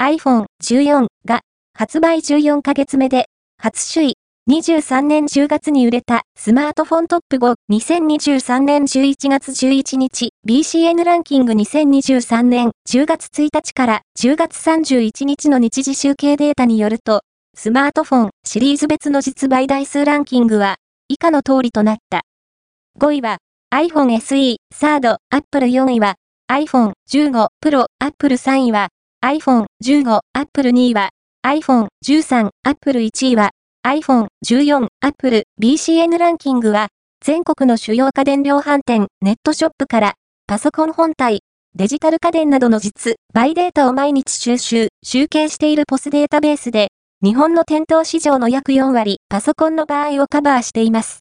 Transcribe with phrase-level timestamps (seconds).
[0.00, 1.40] iPhone 14が
[1.76, 3.26] 発売14ヶ月目で
[3.60, 4.14] 初首位
[4.48, 17.22] 23年10月に売れたスマートフォントップ5 2023年11月11日 BCN ランキング2023年10月1日から10月31日の日時集計データによると
[17.54, 20.76] スマートフォンシリーズ別の実売台数ランキングは
[21.08, 22.22] 以下の通りとなった。
[23.00, 23.38] 5位は
[23.74, 26.14] iPhone SE サード Apple 4位は
[26.50, 28.88] iPhone 15 Pro Apple 3位は
[29.24, 31.10] iPhone 15 Apple 2位は
[31.44, 33.50] iPhone 13 Apple 1位は
[33.84, 36.88] iPhone 14 Apple BCN ランキングは、
[37.24, 40.14] 全国の主要家電量販店、ネットショップから、
[40.46, 41.40] パソコン本体、
[41.74, 46.88] デジタル家電などの実、バイデータを毎日収集、集計しているポスデータベースで、
[47.24, 51.16] 日本の店頭市場の約4割、パソコンの場合をカバーしています。